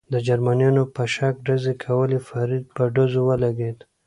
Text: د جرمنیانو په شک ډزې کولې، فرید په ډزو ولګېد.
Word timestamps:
د 0.13 0.15
جرمنیانو 0.27 0.83
په 0.95 1.03
شک 1.15 1.35
ډزې 1.47 1.73
کولې، 1.83 2.19
فرید 2.29 2.65
په 2.75 2.83
ډزو 2.95 3.21
ولګېد. 3.29 3.77